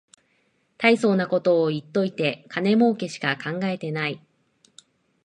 [0.79, 4.19] たいそうなこと言っといて金もうけしか考えてない